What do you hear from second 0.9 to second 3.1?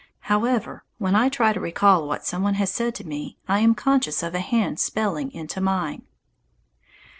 when I try to recall what some one has said to